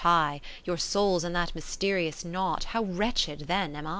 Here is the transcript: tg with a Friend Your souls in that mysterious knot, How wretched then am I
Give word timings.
tg 0.01 0.03
with 0.07 0.13
a 0.13 0.29
Friend 0.31 0.65
Your 0.65 0.77
souls 0.77 1.23
in 1.23 1.33
that 1.33 1.53
mysterious 1.53 2.25
knot, 2.25 2.63
How 2.63 2.83
wretched 2.85 3.41
then 3.41 3.75
am 3.75 3.85
I 3.85 3.89